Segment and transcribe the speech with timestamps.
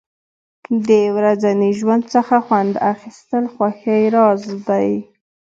[0.87, 4.91] د ورځني ژوند څخه خوند اخیستل د خوښۍ راز دی.